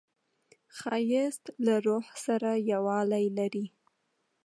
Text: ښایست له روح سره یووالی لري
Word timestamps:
ښایست 0.77 1.43
له 1.65 1.75
روح 1.85 2.05
سره 2.25 2.49
یووالی 2.71 3.25
لري 3.37 3.65